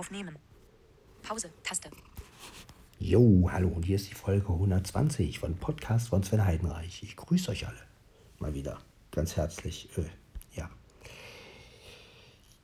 [0.00, 0.38] Aufnehmen.
[1.20, 1.50] Pause.
[1.62, 1.90] Taste.
[2.98, 7.02] Jo, hallo, und hier ist die Folge 120 von Podcast von Sven Heidenreich.
[7.02, 7.82] Ich grüße euch alle
[8.38, 8.78] mal wieder
[9.10, 9.90] ganz herzlich.
[9.98, 10.04] Äh,
[10.56, 10.70] ja.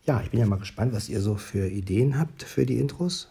[0.06, 3.28] Ja, ich bin ja mal gespannt, was ihr so für Ideen habt für die Intros.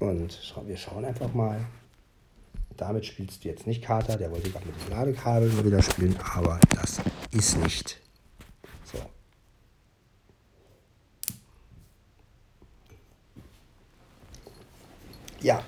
[0.00, 0.36] Und
[0.66, 1.64] wir schauen einfach mal.
[2.76, 6.16] Damit spielst du jetzt nicht Kater, der wollte gerade mit dem Ladekabel mal wieder spielen,
[6.34, 7.00] aber das
[7.30, 8.00] ist nicht
[8.82, 8.98] so.
[15.42, 15.62] Ja.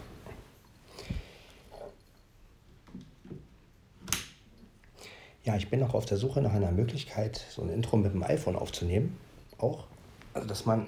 [5.45, 8.23] Ja, ich bin noch auf der Suche nach einer Möglichkeit, so ein Intro mit dem
[8.23, 9.19] iPhone aufzunehmen.
[9.59, 9.85] Auch.
[10.35, 10.87] Also, dass man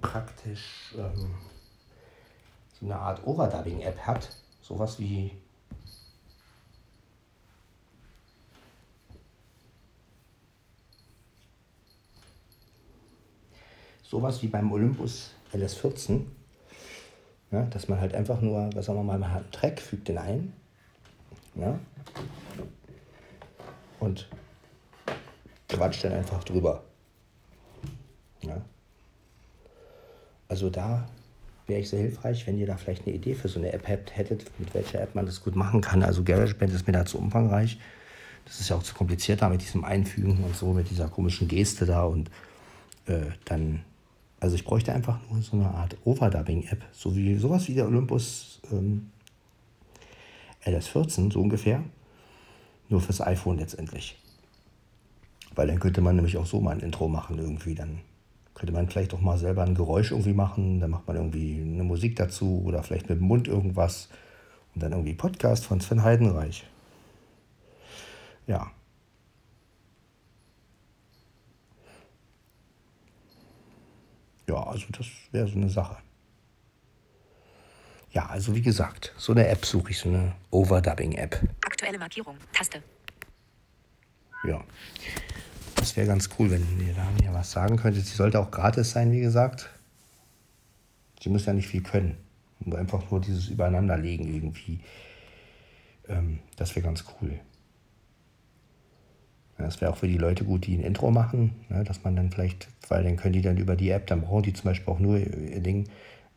[0.00, 1.34] praktisch ähm,
[2.80, 4.36] so eine Art Overdubbing-App hat.
[4.62, 5.32] Sowas wie
[14.02, 16.26] sowas wie beim Olympus LS14.
[17.52, 20.08] Ja, dass man halt einfach nur, was sagen wir mal, man hat einen Track, fügt
[20.08, 20.52] den ein.
[21.54, 21.78] Ja,
[24.02, 24.28] und
[25.68, 26.82] quatscht dann einfach drüber.
[28.42, 28.60] Ja.
[30.48, 31.08] Also da
[31.66, 34.16] wäre ich sehr hilfreich, wenn ihr da vielleicht eine Idee für so eine App habt,
[34.16, 36.02] hättet, mit welcher App man das gut machen kann.
[36.02, 37.78] Also GarageBand ist mir da zu umfangreich.
[38.44, 41.46] Das ist ja auch zu kompliziert da mit diesem Einfügen und so, mit dieser komischen
[41.46, 42.28] Geste da und
[43.06, 43.84] äh, dann,
[44.42, 48.60] also ich bräuchte einfach nur so eine Art Overdubbing-App, so wie sowas wie der Olympus
[48.72, 49.12] ähm,
[50.64, 51.84] LS14, so ungefähr,
[52.88, 54.18] nur fürs iPhone letztendlich.
[55.54, 58.00] Weil dann könnte man nämlich auch so mal ein Intro machen irgendwie, dann
[58.54, 61.84] könnte man vielleicht auch mal selber ein Geräusch irgendwie machen, dann macht man irgendwie eine
[61.84, 64.08] Musik dazu oder vielleicht mit dem Mund irgendwas
[64.74, 66.66] und dann irgendwie Podcast von Sven Heidenreich.
[68.48, 68.72] Ja.
[74.52, 75.96] Ja, also das wäre so eine Sache.
[78.10, 81.40] Ja, also wie gesagt, so eine App suche ich, so eine Overdubbing-App.
[81.64, 82.36] Aktuelle Markierung.
[82.52, 82.82] Taste.
[84.44, 84.62] Ja.
[85.76, 88.04] Das wäre ganz cool, wenn ihr da mir was sagen könntet.
[88.04, 89.70] Sie sollte auch gratis sein, wie gesagt.
[91.22, 92.18] Sie muss ja nicht viel können.
[92.60, 94.80] Und einfach nur dieses Übereinanderlegen irgendwie.
[96.08, 97.40] Ähm, das wäre ganz cool.
[99.62, 102.30] Das wäre auch für die Leute gut, die ein Intro machen, ne, dass man dann
[102.30, 104.98] vielleicht, weil dann können die dann über die App, dann brauchen die zum Beispiel auch
[104.98, 105.88] nur ihr Ding,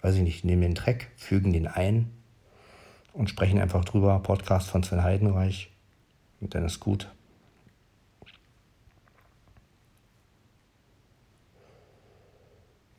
[0.01, 2.11] weiß ich nicht, nehmen den Track, fügen den ein
[3.15, 4.19] und sprechen einfach drüber.
[4.19, 5.71] Podcast von Sven Heidenreich.
[6.41, 7.09] Und dann ist gut.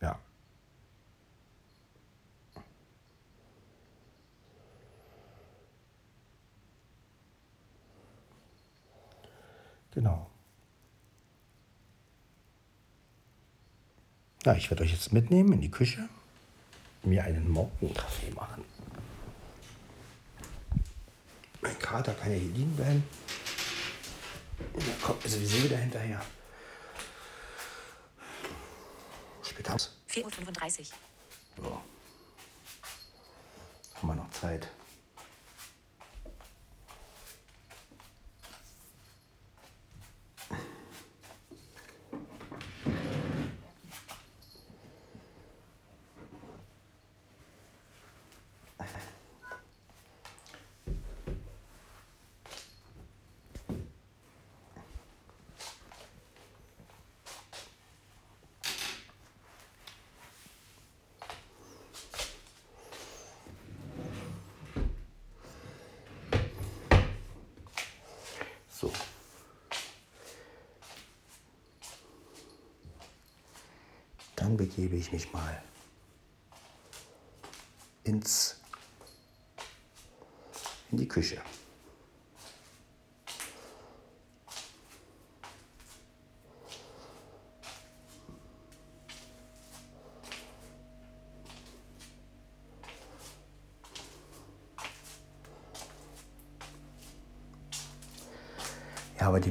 [0.00, 0.19] Ja.
[9.92, 10.26] Genau.
[14.47, 16.09] Ja, ich werde euch jetzt mitnehmen in die Küche,
[17.03, 18.65] mir einen Morgenkaffee machen.
[21.61, 23.03] Mein Kater kann ja hier liegen bleiben.
[24.77, 26.23] Da kommt mir sowieso wieder hinterher.
[29.43, 29.97] Spät aus.
[30.09, 30.93] 4.35
[31.59, 31.65] Uhr.
[31.65, 31.83] Ja.
[33.97, 34.69] Haben wir noch Zeit.
[68.78, 68.93] So.
[74.34, 75.62] Dann begebe ich mich mal
[78.04, 78.60] ins
[80.91, 81.41] in die Küche.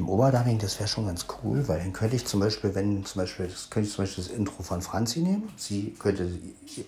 [0.05, 3.21] Dem Oberdubbing, das wäre schon ganz cool, weil dann könnte ich zum Beispiel, wenn zum
[3.21, 5.51] Beispiel, das könnte ich zum Beispiel das Intro von Franzi nehmen.
[5.57, 6.29] Sie könnte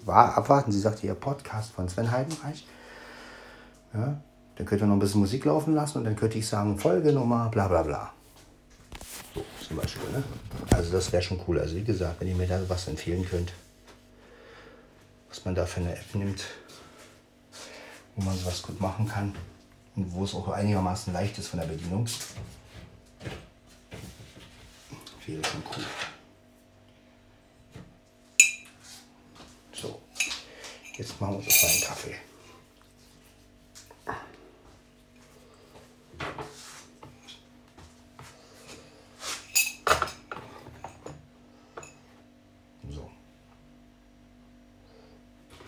[0.06, 2.68] war, abwarten, sie sagte ihr Podcast von Sven Heidenreich.
[3.96, 4.22] Ja,
[4.56, 7.68] dann könnte noch ein bisschen Musik laufen lassen und dann könnte ich sagen, Folgenummer, bla
[7.68, 8.14] bla bla.
[9.34, 10.24] So zum Beispiel, ne?
[10.70, 11.60] Also das wäre schon cool.
[11.60, 13.52] Also wie gesagt, wenn ihr mir da was empfehlen könnt,
[15.30, 16.44] was man da für eine App nimmt,
[18.16, 19.34] wo man sowas gut machen kann
[19.96, 22.06] und wo es auch einigermaßen leicht ist von der Bedienung
[25.28, 25.86] wäre schon cool.
[29.74, 30.02] So,
[30.98, 32.16] jetzt machen wir uns einen Kaffee.
[42.90, 43.12] So.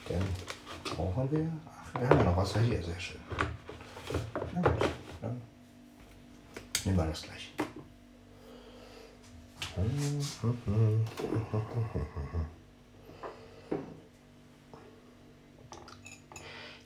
[0.07, 0.27] Dann
[0.83, 1.51] brauchen wir.
[1.65, 3.19] Ach, wir haben ja noch Wasser hier, sehr schön.
[4.53, 4.89] Na gut,
[5.21, 5.41] dann
[6.85, 7.51] nehmen wir das gleich.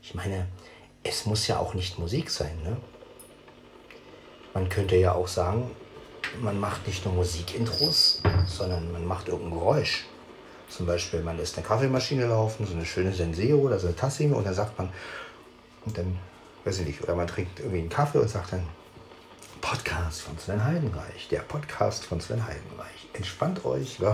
[0.02, 0.48] Ich meine,
[1.04, 2.78] es muss ja auch nicht Musik sein, ne?
[4.56, 5.70] Man könnte ja auch sagen,
[6.42, 10.06] man macht nicht nur Musikintros, sondern man macht irgendein Geräusch.
[10.70, 14.36] Zum Beispiel, man lässt eine Kaffeemaschine laufen, so eine schöne Senseo oder so eine Tassime
[14.36, 14.90] und dann sagt man,
[15.86, 16.18] und dann,
[16.64, 18.68] weiß ich nicht, oder man trinkt irgendwie einen Kaffee und sagt dann,
[19.64, 23.08] Podcast von Sven Heidenreich, der Podcast von Sven Heidenreich.
[23.14, 23.98] Entspannt euch.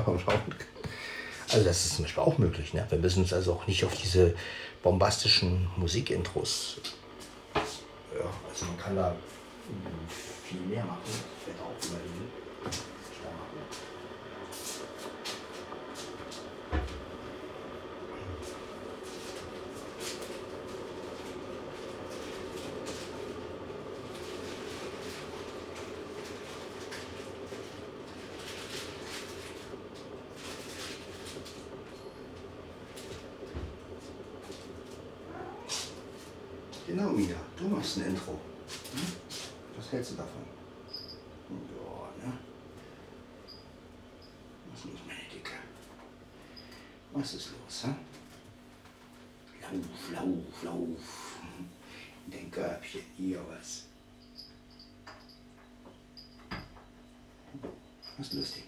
[1.52, 2.76] Also das ist zum Beispiel auch möglich.
[2.76, 2.86] Ne?
[2.90, 4.36] Wir müssen uns also auch nicht auf diese
[4.84, 6.80] bombastischen Musikintros.
[7.56, 9.16] Ja, also man kann da
[10.44, 11.00] viel mehr machen.
[11.08, 12.32] Ich werde auch überlegen.
[12.64, 13.50] was ich da mache.
[36.90, 38.32] Genau, Mia, du machst ein Intro.
[38.32, 38.40] Hm?
[39.78, 40.42] Was hältst du davon?
[41.48, 42.34] Ja, ne?
[44.72, 45.52] Was ist los, meine Dicke?
[47.14, 47.94] Was ist los, hä?
[49.62, 51.38] Lauf, lauf, lauf.
[52.26, 53.84] In dein Körbchen, hier was.
[58.18, 58.64] Was lustig,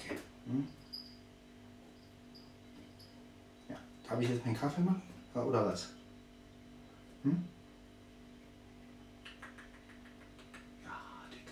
[0.45, 0.67] hm?
[3.67, 3.77] Ja,
[4.07, 5.01] darf ich jetzt meinen Kaffee machen?
[5.33, 5.89] Oder was?
[7.24, 7.44] Hm?
[10.83, 10.91] Ja,
[11.31, 11.51] Digga.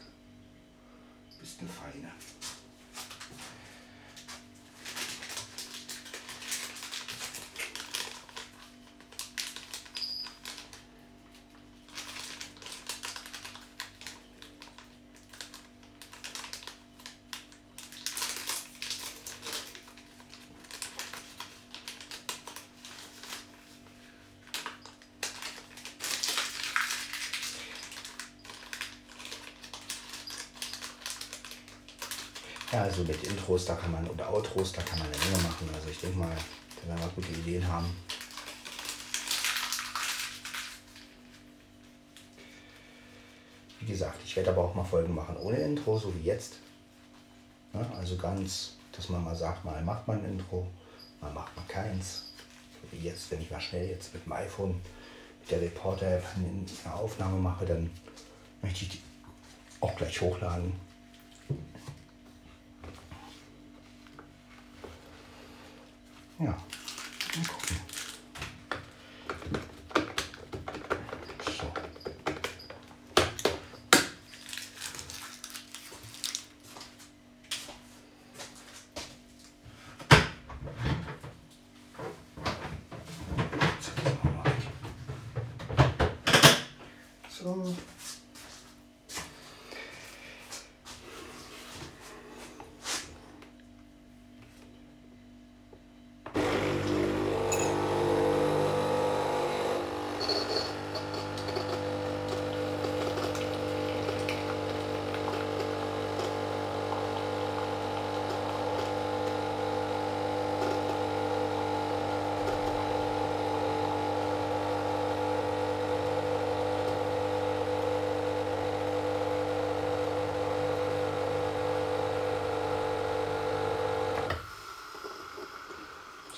[1.60, 2.12] Bist eine
[32.80, 32.84] Feine.
[32.84, 35.70] Ja, also mit Intros, da kann man, oder Outros, da kann man eine Menge machen.
[35.74, 36.36] Also ich denke mal,
[36.82, 37.96] da werden wir gute Ideen haben.
[43.80, 46.56] Wie gesagt, ich werde aber auch mal Folgen machen ohne Intro, so wie jetzt.
[47.74, 50.68] Ja, also ganz, dass man mal sagt, mal macht man ein Intro,
[51.22, 52.26] mal macht man keins.
[52.82, 54.82] So wie jetzt, wenn ich mal schnell jetzt mit dem iPhone,
[55.42, 57.90] mit der Reporter-App eine Aufnahme mache, dann
[58.62, 59.02] möchte ich die
[59.82, 60.74] auch gleich hochladen.
[66.40, 66.58] Ja, mal
[67.48, 67.76] gucken.
[71.50, 71.66] So.
[82.10, 82.26] So,
[83.84, 84.64] das machen wir weg.
[87.30, 87.66] So.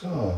[0.01, 0.37] So.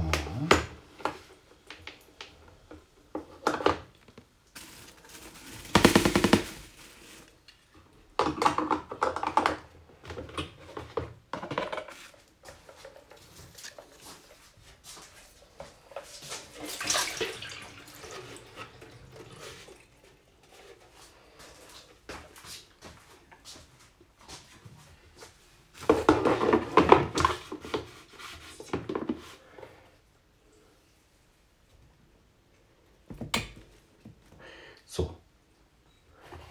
[34.85, 35.17] So.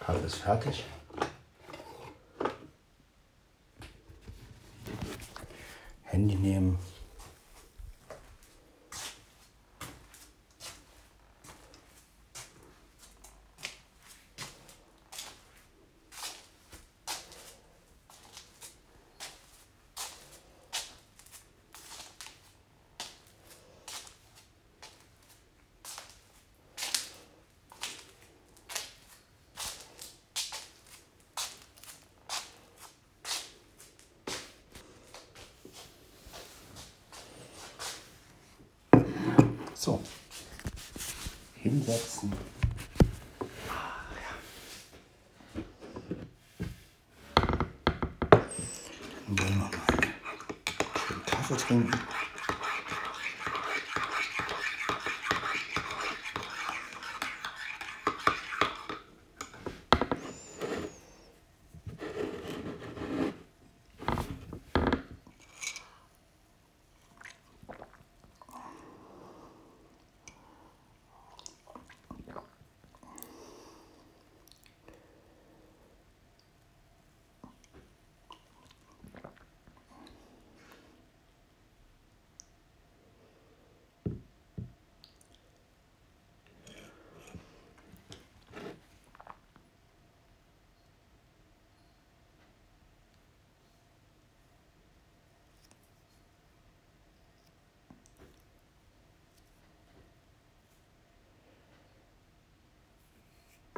[0.00, 0.84] Kaffee fertig.
[6.02, 6.78] Handy nehmen.
[39.82, 40.00] So.
[41.60, 42.32] Hinsetzen.
[49.26, 49.70] Dann wollen wir mal
[51.10, 51.90] einen Kaffee trinken.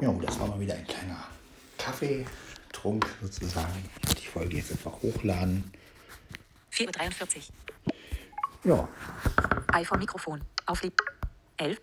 [0.01, 1.23] Ja, und das war mal wieder ein kleiner
[1.77, 3.89] Kaffeetrunk sozusagen.
[4.03, 5.71] Ich werde die Folge jetzt einfach hochladen.
[6.73, 7.37] 4.43
[8.65, 8.65] Uhr.
[8.65, 8.89] Ja,
[9.73, 10.41] iPhone Mikrofon.
[10.65, 10.97] Auflegen.
[11.57, 11.77] 11.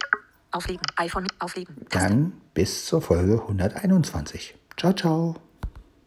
[0.51, 0.83] Auflegen.
[0.97, 1.77] iPhone auflegen.
[1.89, 2.09] Taste.
[2.09, 4.55] dann bis zur Folge 121.
[4.77, 5.37] Ciao, ciao.